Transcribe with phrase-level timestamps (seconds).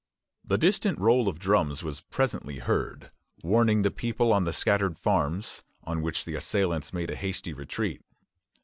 [0.43, 3.11] The distant roll of drums was presently heard,
[3.43, 8.01] warning the people on the scattered farms; on which the assailants made a hasty retreat.